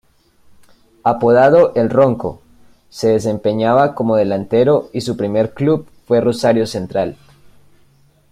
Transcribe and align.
Apodado 1.03 1.73
el 1.75 1.91
"Ronco", 1.91 2.41
se 2.89 3.09
desempeñaba 3.09 3.93
como 3.93 4.15
delantero 4.15 4.89
y 4.93 5.01
su 5.01 5.15
primer 5.15 5.53
club 5.53 5.87
fue 6.07 6.19
Rosario 6.21 6.65
Central. 6.65 7.17